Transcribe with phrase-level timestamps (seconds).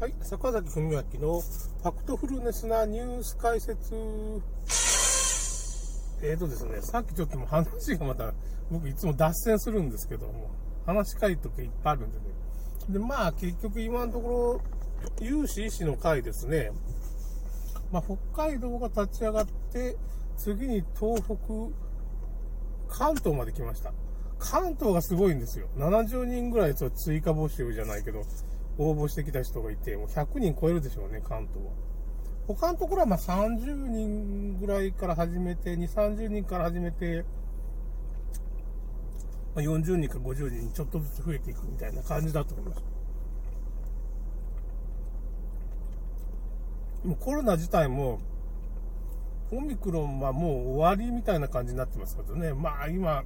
[0.00, 3.94] はい、坂崎文明のファクトフルネスなニュース解説。
[6.22, 8.32] えーとですね、さっきちょっともう話がまた、
[8.70, 10.48] 僕いつも脱線するんですけども、
[10.86, 12.24] 話したい時いっぱいあるんでね。
[12.88, 14.62] で、まあ結局今のところ、
[15.20, 16.72] 有志医師の会ですね。
[17.92, 19.98] まあ北海道が立ち上がって、
[20.38, 21.36] 次に東北、
[22.88, 23.92] 関東まで来ました。
[24.38, 25.68] 関東がすごいんですよ。
[25.76, 28.22] 70人ぐらい追加募集じゃないけど、
[28.78, 31.72] 応募してきた人がいて、もう100人超えるでしょうね、関東は。
[32.46, 37.24] 他のところはま30人ぐらいから始めて、2、30人から始めて、
[39.54, 42.82] ま40人か50人にちょっとずつ増えていくみたいな感じだと思います。
[47.04, 48.20] もうコロナ自体も、
[49.52, 52.52] オミクロンはもう終わりみたいな感じになってますけどね。
[52.52, 53.24] まあ今、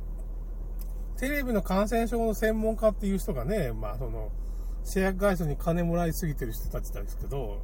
[1.18, 4.30] テレビの感染症の専門家っていう人がね、まあその、
[4.84, 7.60] 製薬会社に金もらいすぎてる人たちなんですけど、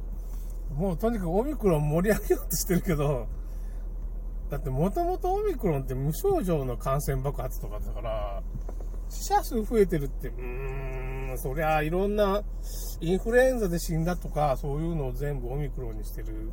[0.75, 3.27] もうとにかくオミクロン盛り上げようとしてるけど、
[4.49, 8.43] だってもともとオミクロンって無症状の感染爆発とかだから、
[9.09, 12.41] 死者数増えてるって、うーん、そりゃあいろんな
[13.01, 16.51] インフルエンザで死んだとか、そういうのを全部オミクロンにしてる。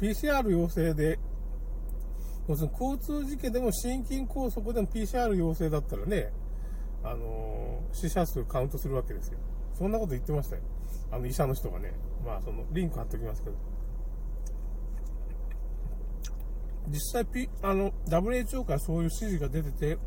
[0.00, 1.18] PCR 陽性で、
[2.48, 6.32] 要するに交通事件でも心筋梗塞でも PCR 陽性だったらね、
[7.04, 9.38] あのー、死者数カウントするわけですよ。
[9.78, 10.62] そんなこと言ってましたよ。
[11.12, 11.92] あの医者の人がね。
[12.24, 13.56] まあ、その、リンク貼っておきますけど。
[16.88, 19.98] 実際、P、あの、WHO からそういう指示が出てて、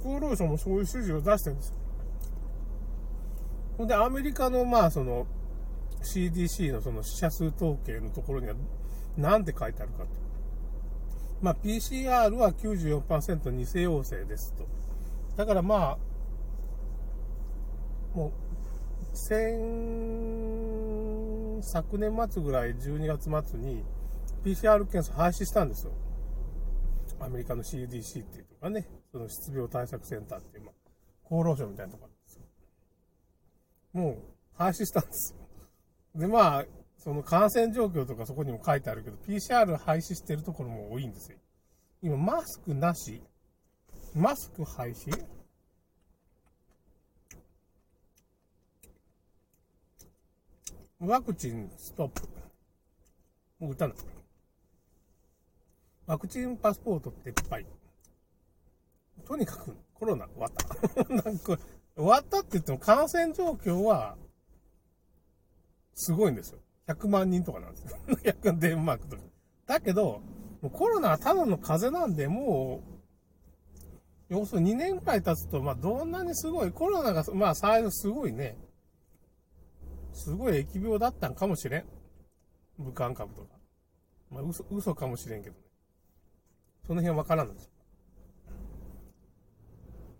[0.00, 1.74] 厚労省もそういう指示を出してるんですよ。
[3.76, 5.26] ほんで、アメリカの、まあ、その、
[6.02, 8.54] CDC のその死者数統計のところには、
[9.16, 10.08] 何て書いてあるかと。
[11.42, 14.66] まあ、PCR は94%偽陽性ですと。
[15.36, 16.07] だからまあ、
[18.18, 18.32] も
[19.12, 19.32] う、先、
[21.62, 23.84] 昨年末ぐらい、12月末に
[24.44, 25.92] PCR 検査廃止したんですよ。
[27.20, 32.42] アメリカの CDC っていうとかね、その失病対策センターっていう、まあ、厚労省みたいなところですよ。
[33.92, 34.18] もう、
[34.54, 36.20] 廃止したんですよ。
[36.20, 36.66] で、まあ、
[36.96, 41.38] その感染状況とかそこにも書いてあるけど、PCR 廃止してるところも多いんですよ。
[42.02, 43.22] 今、マスクなし
[44.14, 45.37] マスク廃止？
[51.00, 52.22] ワクチンストップ。
[53.60, 53.96] もう打たない。
[56.06, 57.66] ワクチンパスポート撤廃。
[59.24, 61.04] とにかくコロナ終わった。
[61.14, 61.58] なんか
[61.94, 64.16] 終わったって言っても感染状況は
[65.94, 66.58] すごいんですよ。
[66.88, 68.54] 100万人とかなんですよ。
[68.58, 69.22] デンマークとか。
[69.66, 70.20] だけど、
[70.62, 72.82] もうコロナはただの風邪なんで、も
[74.30, 78.56] う、要するに2年くらい経つと、まあどんなにすごい、コロナが、まあ最初すごいね、
[80.18, 81.84] すごい疫病だったんかもしれん。
[82.78, 83.48] 武漢株とか。
[84.30, 85.62] まあ、嘘、嘘かもしれんけどね。
[86.86, 87.70] その辺はわからんのです。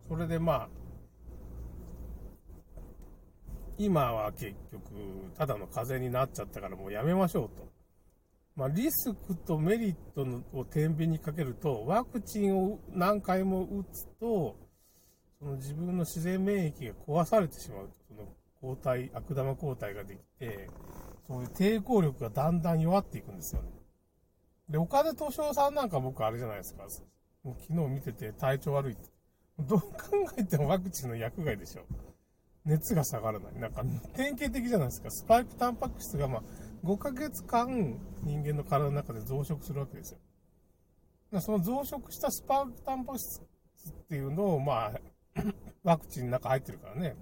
[0.08, 0.68] それでまあ、
[3.76, 4.82] 今は結局、
[5.36, 7.68] ただの風邪になっちゃったからもうやめましょうと。
[8.54, 10.26] まあ、リスクとメリット
[10.56, 14.56] を天秤にかけると、ワクチンを何回も打つと、
[15.38, 17.90] その自分の自然免疫が壊されてしまう。
[18.60, 20.68] 抗体、悪玉抗体ができて、
[21.26, 23.68] そういう抵抗力がだんだん弱っていくんですよね。
[24.68, 26.84] で、岡田敏夫さんなんか僕あれじゃないですか。
[27.44, 29.08] もう昨日見てて体調悪いって。
[29.58, 29.88] どう考
[30.36, 31.82] えてもワクチンの薬害でしょ。
[32.64, 33.54] 熱が下がらない。
[33.58, 33.82] なんか
[34.14, 35.10] 典型的じゃないですか。
[35.10, 36.42] スパイクタンパク質がまあ
[36.84, 40.12] 5ヶ月間人間の体の中で増殖するわけです
[41.32, 41.40] よ。
[41.40, 45.44] その増殖したスパイクタンパク質っていうのをまあ
[45.82, 47.16] ワクチンの中入ってるからね。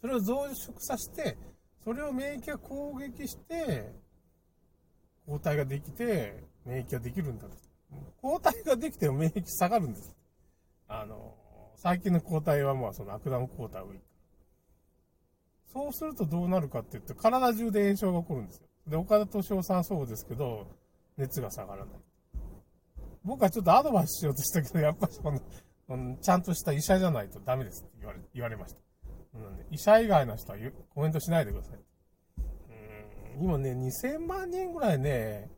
[0.00, 1.36] それを増殖させて、
[1.84, 3.92] それを免疫が攻撃して、
[5.26, 7.56] 抗体ができて、免疫ができるんだと
[8.20, 10.14] 抗体ができても免疫下がるんです。
[10.88, 11.34] あの、
[11.76, 13.92] 最近の抗体はまあその悪玉抗体を
[15.72, 18.68] そうするとどうなるかって言って、体中で炎症が起こるんですよ。
[18.88, 20.66] で、岡田敏夫さんそうですけど、
[21.16, 21.94] 熱が下がらない。
[23.24, 28.80] 僕はちょっとアドバイスしようとしたけど、やっぱりその、ちゃんとした医者じゃないとダメですって言われ、言われました。
[29.70, 30.58] 医者以外の人は
[30.94, 31.78] コメントしないでください。
[33.38, 35.50] うん今ね、2000万人ぐらいね、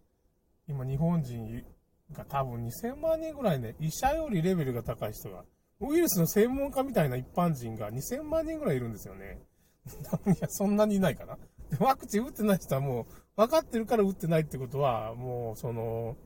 [0.68, 1.64] 今日本人
[2.12, 5.44] が多分2000万人ぐらいね、医者よりレベルが高い人が、
[5.80, 9.40] ウイルスの専門家みたいな一般人が2000万人ぐらいいるんですよね。
[10.26, 11.38] いや、そんなにいないかな。
[11.78, 13.06] ワクチン打ってない人はもう、
[13.36, 16.16] 分かってるから打ってないってことは、もう、その、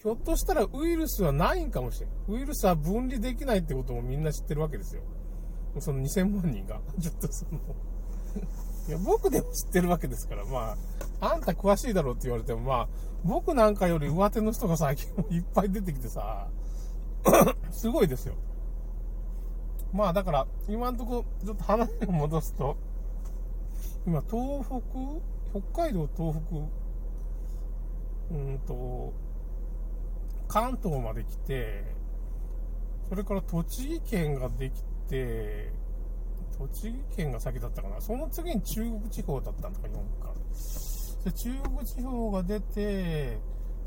[0.00, 2.10] ひょっとしたらウイルスはないんかもしれん。
[2.28, 5.02] ウイルスは分離できないってこともみんな知ってるわけですよ。
[5.80, 7.58] その2000万人が、 ちょっとその、
[8.88, 10.76] いや、僕でも知ってるわけですから、ま
[11.20, 12.88] あ、あんた詳しいだろうって言われても、まあ、
[13.24, 16.48] 僕なんかより上手の人が最近もいっぱい出てきてさ、
[17.70, 18.34] すごいですよ。
[19.92, 22.76] まあ、だから、今んとこ、ちょっと話を戻すと、
[24.06, 29.12] 今、東北、北海道、東北、うんと、
[30.46, 31.84] 関東まで来て、
[33.08, 35.72] それから栃木県ができて、
[36.58, 38.00] 栃木県が先だったかな？
[38.00, 40.34] その次に中国地方だったんだか、4か。
[41.24, 43.38] で、中国地方が出て、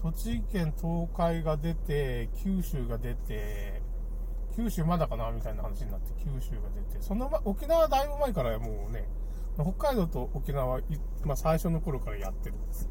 [0.02, 3.82] 栃木県、東海が出て、九州が出て、
[4.56, 9.08] 九州まだかなみたいな話になって、九州が出て、そのま、沖縄はだいぶ前からもうね、
[9.56, 10.80] 北海道と沖縄、
[11.24, 12.90] まあ、最初の頃からやってるんです。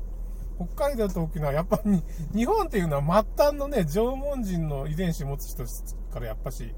[0.56, 2.02] 北海道と沖縄、やっぱり
[2.34, 5.64] 日本っていうのは末端のね、縄文人の遺伝子持つ人
[6.12, 6.74] からやっぱし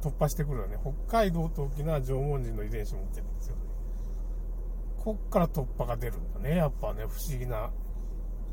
[0.00, 0.78] 突破してくるよね。
[0.82, 3.62] 北海道と沖縄縄文人の遺伝子持ってるんですよね。
[4.98, 6.56] こっから突破が出るんだね。
[6.56, 7.70] やっぱね、不思議な。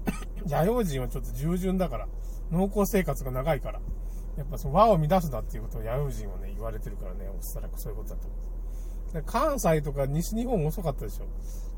[0.47, 2.07] 弥生人はちょっと従順だから、
[2.51, 3.81] 農耕生活が長いから、
[4.37, 9.23] やっぱその和を乱すなっていうことを弥生人はね、言われてるからね、おそらくそういうことだと思う。
[9.25, 11.25] 関西とか西日本遅かったでしょ。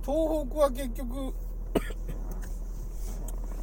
[0.02, 1.34] 東北は結局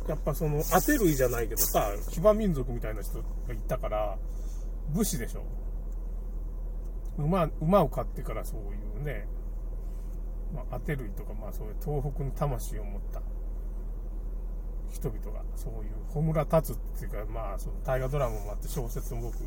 [0.09, 4.17] やっぱその、当て類じゃないけどさ、騎馬民族みたいな人がいたから、
[4.91, 5.45] 武士でしょ。
[7.19, 9.27] 馬、馬を飼ってからそういうね、
[10.55, 13.23] まあ、当て類とか、まあそういう東北の魂を持った
[14.91, 19.39] 人々が、そういう、穂村達っていうか、まあその大河ドラマもあって小説も僕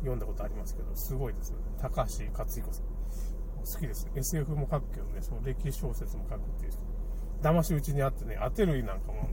[0.00, 1.58] 読んだことありますけど、すごいですね。
[1.80, 2.84] 高橋克彦さん。
[3.60, 4.08] 好きです。
[4.14, 6.80] SF も書くけどね、その歴史小説も書くっていう人。
[7.42, 9.28] 騙し討ちにあってね、当て類なんかも、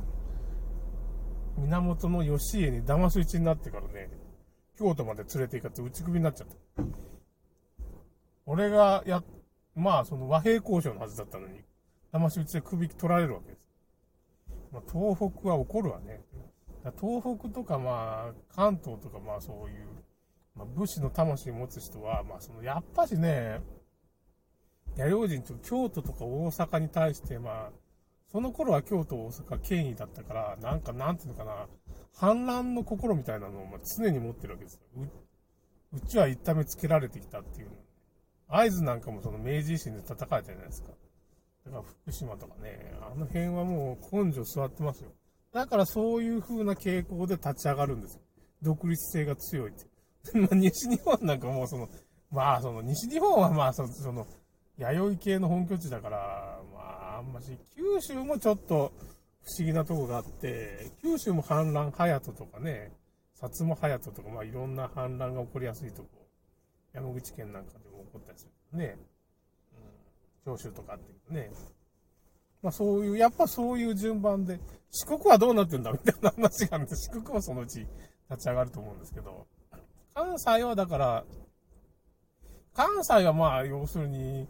[1.58, 4.10] 源義家に騙し討ちになってからね、
[4.78, 6.84] 京都まで連れて行かって打ち首になっちゃった。
[8.48, 9.24] 俺がや、
[9.76, 11.62] まあその和平交渉のはずだったのに、
[12.12, 13.68] 騙し討ちで首取られるわけです。
[14.72, 16.22] まあ、東北は怒るわね。
[17.00, 19.88] 東北とかまあ関東とかまあそういう、
[20.56, 23.62] まあ、武士の魂を持つ人は、まあそのやっぱしね、
[24.96, 27.72] 弥生人と京都とか大阪に対してまあ
[28.32, 31.68] その頃は京都、大阪、権威だったから、なんか、なんていうのかな、
[32.14, 34.82] 反乱の心みたいなのをまあ常に持ってるわけですよ。
[35.94, 37.70] うちは一た目つけられてきたっていう。
[38.48, 40.90] 合図なんかもその明治維新で叩かれたじゃないですか。
[41.66, 45.12] だから福島とかね、あの辺はもう根性座ってますよ。
[45.52, 48.22] だからそういう風な傾向で立ち上がるんですよ。
[48.62, 49.86] 独立性が強いって。
[50.40, 51.90] まあ、西日本なんかもうその、
[52.32, 54.28] まあその西日本はまあその、
[54.78, 58.92] 弥生系の本拠地だから、まあんまし、九州もちょっと
[59.42, 62.92] 不思議なとこがあって、九州も反乱、隼人とかね、
[63.36, 66.10] 薩摩隼人とか、まあいろんな反乱が起こりやすいとこ、
[66.94, 68.78] 山口県なんかでも起こったりする。
[68.78, 68.98] ね、
[70.46, 71.52] うん、長州とかっていうね、
[72.62, 74.60] まあそういう、やっぱそういう順番で、
[74.92, 77.80] 四国はどうなってんだみたいな話があるんで、 四国もそのうち
[78.30, 79.48] 立ち上がると思うんですけど、
[80.14, 81.26] 関西はだから、
[82.74, 84.48] 関西はまあ要するに、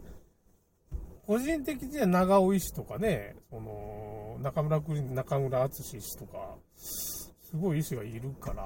[1.26, 8.62] 個人的には長尾医師とかね、その、中村クリ中村敦医師とか、すごい医師がいるから、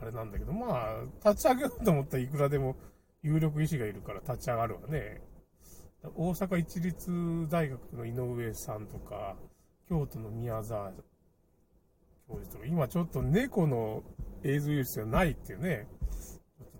[0.00, 2.76] あれなんだけど、まあ、立ち上げようと思ったらいくらでも
[3.24, 5.22] 有力医師がいるから立ち上がるわね。
[6.14, 9.36] 大阪一律大学の井上さんとか、
[9.88, 10.92] 京都の宮沢
[12.28, 14.02] 教授とか、今ちょっと猫の
[14.42, 15.88] エイズウイルスがないっていうね、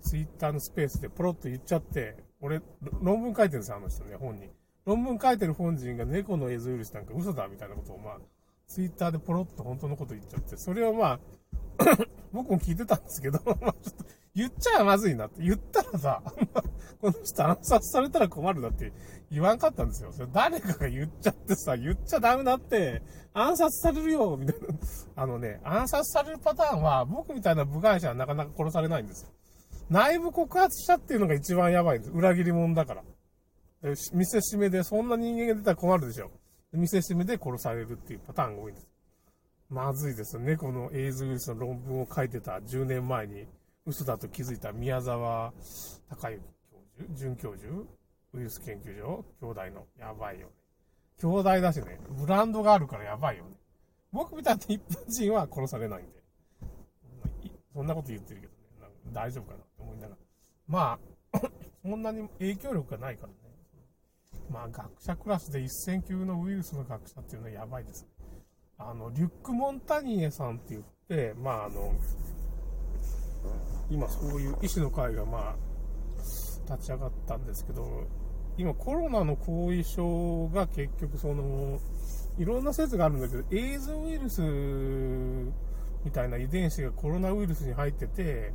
[0.03, 2.61] ツイッターのスペースでポロッと言っちゃって、俺、
[3.01, 4.51] 論文書いてるんですよ、あの人ね、本に。
[4.85, 8.19] 論文書いてる本人が猫の映像ウイルスなんか嘘だみたいなことをまあ、
[8.69, 11.21] ツイッターでポロッと本当のこと言っちゃって、それをまあ、
[12.33, 15.43] 僕も聞いてたんですけど、まあちょっと言っちゃまずいなって。
[15.43, 16.23] 言ったらさ、
[17.01, 18.93] この人暗殺されたら困るだって
[19.31, 20.13] 言わんかったんですよ。
[20.13, 24.69] それ誰かが言っちゃってさ、言っちゃダメだって、暗殺されるよ、みたいな。
[25.17, 29.31] あのね、暗殺されるパターンは、僕みたいな部外者はなかなか殺されないんですよ。
[29.89, 32.13] 内部告発者っていうのが一番やばいんです。
[32.13, 33.05] 裏切り者だから。
[34.13, 36.31] 見せしめで、そんな人間が出たら困るでしょ。
[36.73, 38.89] 見せしめで殺されるっていうパターンが多いんです。
[39.69, 40.43] まずいですよ。
[40.43, 43.47] 猫のエイズウイルスの論文を書いてた10年前に
[43.87, 45.53] 嘘だと気づいた宮沢
[46.09, 47.73] 隆之教授、准教授、
[48.33, 49.87] ウイルス研究所、兄弟の。
[49.99, 50.53] やばいよね。
[51.21, 53.51] 兄弟だしね、ブランドがあるからやばいよね。
[54.13, 56.13] 僕みたいな一般人は殺されないんで。
[57.75, 60.17] そんなこと言ってるけどね、なんか大丈夫かなと思いながら。
[60.67, 60.99] ま
[61.33, 61.51] あ、
[61.83, 63.39] そんなに影響力がないからね。
[64.51, 68.09] まあ、学者クラスで1000級のウイルスの学者っていうのはやばいですね。
[68.79, 71.93] あの、リュック・モンタニエさんって言って、まあ、あの、
[73.91, 75.57] 今そういう医師の会が、まあ、
[76.73, 78.07] 立ち上がったんですけど、
[78.57, 81.79] 今コロナの後遺症が結局その、
[82.39, 84.41] いろんな説があるんだけど、エイズウイルス
[86.05, 88.53] みたいな遺伝子がコロナウイルスに入ってて、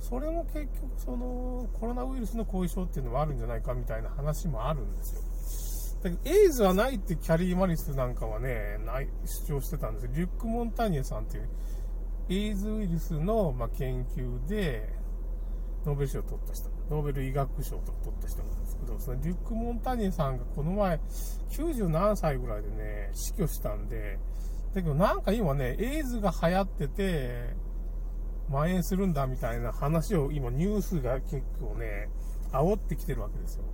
[0.00, 5.22] それも結局そのコロナウイルスの後遺症っていうのもあるんじゃないかみたいな話もあるんですよ。
[6.02, 10.12] だけど、エイズはないってキャリー・マリスなんかはね、ない主張してたんですよ。
[10.14, 11.48] リュック・モンタニエさんっていう、
[12.30, 14.92] エイズウイルスの、ま、研究で、
[15.86, 21.00] ノーベル賞を取った人、ノーベル医学賞と取った人なんですけど、そのリュック・モンタニエさんがこの前、
[21.50, 24.18] 90何歳ぐらいでね、死去したんで、
[24.74, 27.56] だけどなんか今ね、エイズが流行ってて、
[28.48, 32.08] 蔓延するんだみたいな話を今ニュースが結構ね、
[32.52, 33.64] 煽ってきてるわけですよ。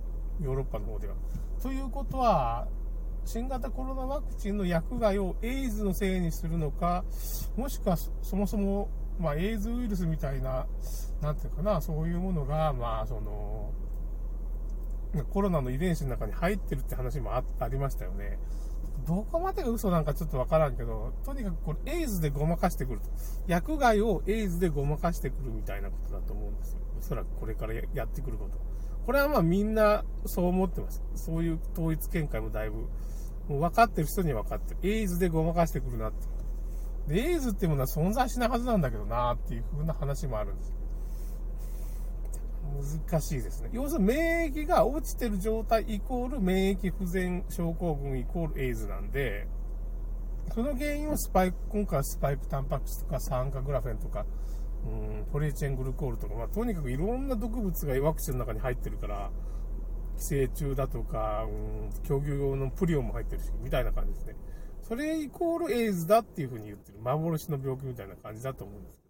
[0.41, 1.15] ヨーロッパの方では。
[1.61, 2.67] ということは、
[3.25, 7.03] 新型コロナワクチンの薬害をエイズのせいにするのか、
[7.57, 8.89] もしくはそもそも、
[9.19, 10.67] まあ、エイズウイルスみたいな、
[11.21, 13.71] なんていうかな、そういうものが、まあ、その、
[15.31, 18.37] コロナの遺伝子の中に入ってるって話もあありましたよね。
[19.07, 23.05] どこまでが嘘なんかちょっとわからんけど、とにかくこれエイズでごまかしてくると。
[23.47, 26.79] 薬害をエイズでごまかしてくるみたいなことだと思うんですよ。
[26.99, 28.57] おそらくこれからやってくること。
[29.05, 31.03] これはまあみんなそう思ってます。
[31.13, 32.87] そういう統一見解もだいぶ、
[33.47, 34.79] もう分かってる人に分かってる。
[34.83, 37.13] エイズでごまかしてくるなって。
[37.13, 40.73] で、エイズっていうものは存在しないはずなんだけどなっていう風な話もあるんです。
[43.09, 43.69] 難しいですね。
[43.71, 49.47] 要するに免疫が落ちてる状態イコール免疫不全症候群イコールエイズなんで、
[50.53, 54.25] その原因をスパイク、今回はスパイクタンパク質とか酸化グラフェンとか、
[54.85, 54.89] う
[55.21, 59.31] ん、ポリエチェングルコールとか、まあ、とにかくいろんな毒物がワクチンの中に入ってるから、
[60.17, 64.35] 寄生虫だとか、うん、競技用のプリオンも入ってるし、みたいな感じですね。
[64.81, 66.99] それイコールエイズだっていうふうに言ってる。
[66.99, 69.05] 幻の病気みたいな感じだと思うんです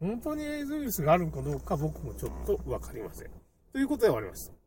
[0.00, 3.30] 本当にエイズウイルスがあるのかどうか僕もちょっとわかりません。
[3.72, 4.57] ということで終わりました。